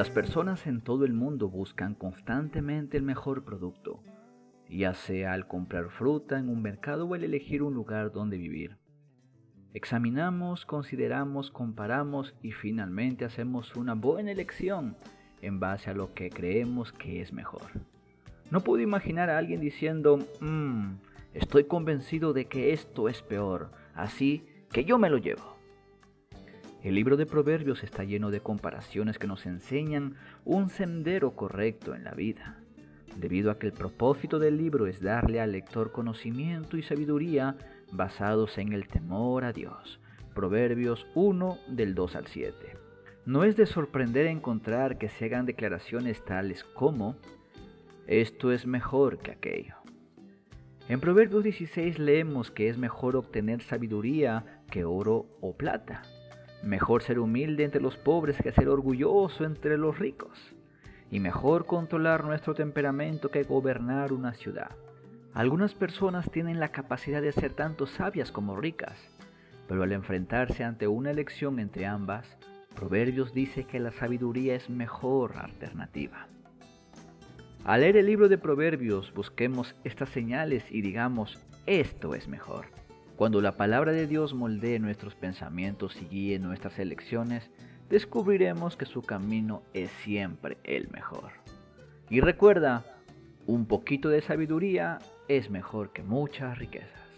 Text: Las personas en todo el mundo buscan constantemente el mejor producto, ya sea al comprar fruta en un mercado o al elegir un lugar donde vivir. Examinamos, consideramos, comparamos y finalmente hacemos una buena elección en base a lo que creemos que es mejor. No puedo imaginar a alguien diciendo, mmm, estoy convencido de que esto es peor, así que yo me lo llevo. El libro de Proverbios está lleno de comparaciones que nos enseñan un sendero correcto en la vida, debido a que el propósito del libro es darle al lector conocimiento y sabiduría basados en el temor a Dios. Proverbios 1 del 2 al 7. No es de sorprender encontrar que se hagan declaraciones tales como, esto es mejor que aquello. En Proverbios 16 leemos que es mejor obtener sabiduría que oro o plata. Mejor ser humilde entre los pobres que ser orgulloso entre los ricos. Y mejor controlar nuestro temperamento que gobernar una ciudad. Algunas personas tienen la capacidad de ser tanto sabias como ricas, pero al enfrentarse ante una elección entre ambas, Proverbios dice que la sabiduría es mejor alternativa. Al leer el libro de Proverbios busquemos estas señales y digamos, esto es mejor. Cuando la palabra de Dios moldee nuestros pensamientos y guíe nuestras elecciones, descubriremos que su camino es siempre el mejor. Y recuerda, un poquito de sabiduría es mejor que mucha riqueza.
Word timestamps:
Las 0.00 0.08
personas 0.08 0.66
en 0.66 0.80
todo 0.80 1.04
el 1.04 1.12
mundo 1.12 1.50
buscan 1.50 1.94
constantemente 1.94 2.96
el 2.96 3.02
mejor 3.02 3.44
producto, 3.44 4.02
ya 4.66 4.94
sea 4.94 5.34
al 5.34 5.46
comprar 5.46 5.90
fruta 5.90 6.38
en 6.38 6.48
un 6.48 6.62
mercado 6.62 7.06
o 7.06 7.12
al 7.12 7.22
elegir 7.22 7.62
un 7.62 7.74
lugar 7.74 8.10
donde 8.10 8.38
vivir. 8.38 8.78
Examinamos, 9.74 10.64
consideramos, 10.64 11.50
comparamos 11.50 12.34
y 12.40 12.52
finalmente 12.52 13.26
hacemos 13.26 13.76
una 13.76 13.92
buena 13.92 14.32
elección 14.32 14.96
en 15.42 15.60
base 15.60 15.90
a 15.90 15.94
lo 15.94 16.14
que 16.14 16.30
creemos 16.30 16.94
que 16.94 17.20
es 17.20 17.34
mejor. 17.34 17.70
No 18.50 18.62
puedo 18.62 18.82
imaginar 18.82 19.28
a 19.28 19.36
alguien 19.36 19.60
diciendo, 19.60 20.18
mmm, 20.40 20.92
estoy 21.34 21.64
convencido 21.64 22.32
de 22.32 22.46
que 22.46 22.72
esto 22.72 23.10
es 23.10 23.20
peor, 23.20 23.70
así 23.94 24.46
que 24.72 24.86
yo 24.86 24.96
me 24.96 25.10
lo 25.10 25.18
llevo. 25.18 25.59
El 26.82 26.94
libro 26.94 27.18
de 27.18 27.26
Proverbios 27.26 27.84
está 27.84 28.04
lleno 28.04 28.30
de 28.30 28.40
comparaciones 28.40 29.18
que 29.18 29.26
nos 29.26 29.44
enseñan 29.44 30.14
un 30.46 30.70
sendero 30.70 31.32
correcto 31.32 31.94
en 31.94 32.04
la 32.04 32.12
vida, 32.12 32.56
debido 33.16 33.50
a 33.50 33.58
que 33.58 33.66
el 33.66 33.74
propósito 33.74 34.38
del 34.38 34.56
libro 34.56 34.86
es 34.86 35.02
darle 35.02 35.42
al 35.42 35.52
lector 35.52 35.92
conocimiento 35.92 36.78
y 36.78 36.82
sabiduría 36.82 37.58
basados 37.92 38.56
en 38.56 38.72
el 38.72 38.88
temor 38.88 39.44
a 39.44 39.52
Dios. 39.52 40.00
Proverbios 40.34 41.06
1 41.14 41.58
del 41.68 41.94
2 41.94 42.16
al 42.16 42.26
7. 42.28 42.54
No 43.26 43.44
es 43.44 43.58
de 43.58 43.66
sorprender 43.66 44.24
encontrar 44.26 44.96
que 44.96 45.10
se 45.10 45.26
hagan 45.26 45.44
declaraciones 45.44 46.24
tales 46.24 46.64
como, 46.64 47.16
esto 48.06 48.52
es 48.52 48.66
mejor 48.66 49.18
que 49.18 49.32
aquello. 49.32 49.74
En 50.88 50.98
Proverbios 50.98 51.44
16 51.44 51.98
leemos 51.98 52.50
que 52.50 52.70
es 52.70 52.78
mejor 52.78 53.16
obtener 53.16 53.60
sabiduría 53.60 54.62
que 54.70 54.86
oro 54.86 55.26
o 55.42 55.54
plata. 55.54 56.02
Mejor 56.62 57.02
ser 57.02 57.18
humilde 57.18 57.64
entre 57.64 57.80
los 57.80 57.96
pobres 57.96 58.36
que 58.42 58.52
ser 58.52 58.68
orgulloso 58.68 59.44
entre 59.44 59.78
los 59.78 59.98
ricos. 59.98 60.38
Y 61.10 61.20
mejor 61.20 61.66
controlar 61.66 62.24
nuestro 62.24 62.54
temperamento 62.54 63.30
que 63.30 63.42
gobernar 63.42 64.12
una 64.12 64.34
ciudad. 64.34 64.70
Algunas 65.32 65.74
personas 65.74 66.30
tienen 66.30 66.60
la 66.60 66.72
capacidad 66.72 67.22
de 67.22 67.32
ser 67.32 67.52
tanto 67.54 67.86
sabias 67.86 68.30
como 68.32 68.56
ricas, 68.56 68.98
pero 69.68 69.84
al 69.84 69.92
enfrentarse 69.92 70.64
ante 70.64 70.88
una 70.88 71.10
elección 71.12 71.60
entre 71.60 71.86
ambas, 71.86 72.26
Proverbios 72.74 73.32
dice 73.32 73.64
que 73.64 73.80
la 73.80 73.92
sabiduría 73.92 74.54
es 74.54 74.68
mejor 74.70 75.36
alternativa. 75.36 76.26
Al 77.64 77.82
leer 77.82 77.96
el 77.96 78.06
libro 78.06 78.28
de 78.28 78.38
Proverbios 78.38 79.12
busquemos 79.14 79.76
estas 79.84 80.08
señales 80.08 80.64
y 80.70 80.80
digamos, 80.80 81.38
esto 81.66 82.14
es 82.14 82.26
mejor. 82.26 82.66
Cuando 83.20 83.42
la 83.42 83.58
palabra 83.58 83.92
de 83.92 84.06
Dios 84.06 84.32
moldee 84.32 84.78
nuestros 84.78 85.14
pensamientos 85.14 85.94
y 86.00 86.06
guíe 86.06 86.38
nuestras 86.38 86.78
elecciones, 86.78 87.50
descubriremos 87.90 88.78
que 88.78 88.86
su 88.86 89.02
camino 89.02 89.62
es 89.74 89.90
siempre 90.04 90.56
el 90.64 90.88
mejor. 90.88 91.32
Y 92.08 92.22
recuerda, 92.22 92.82
un 93.46 93.66
poquito 93.66 94.08
de 94.08 94.22
sabiduría 94.22 95.00
es 95.28 95.50
mejor 95.50 95.92
que 95.92 96.02
mucha 96.02 96.54
riqueza. 96.54 97.09